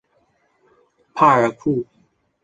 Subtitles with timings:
[1.13, 1.85] 帕尔库。